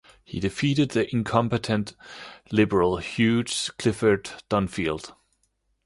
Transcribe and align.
He 0.23 0.39
defeated 0.39 0.89
the 0.89 1.07
incumbent 1.13 1.93
Liberal 2.51 2.97
Hugh 2.97 3.43
Clifford 3.77 4.31
Dunfield. 4.49 5.13